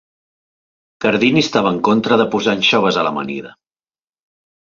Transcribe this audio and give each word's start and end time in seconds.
Cardini 1.03 1.43
estava 1.45 1.73
en 1.73 1.77
contra 1.87 2.17
de 2.21 2.25
posar 2.37 2.55
anxoves 2.57 2.97
a 2.97 3.05
l'amanida. 3.09 3.53